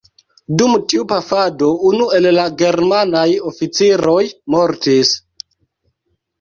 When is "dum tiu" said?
0.61-1.03